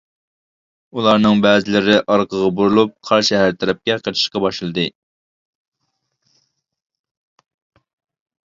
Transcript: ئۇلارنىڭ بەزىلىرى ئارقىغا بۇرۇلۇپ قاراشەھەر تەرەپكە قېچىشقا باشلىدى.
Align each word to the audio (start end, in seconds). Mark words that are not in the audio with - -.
ئۇلارنىڭ 0.99 1.41
بەزىلىرى 1.45 1.97
ئارقىغا 2.13 2.47
بۇرۇلۇپ 2.59 2.95
قاراشەھەر 3.09 3.53
تەرەپكە 3.63 3.99
قېچىشقا 4.07 4.43
باشلىدى. 4.47 4.87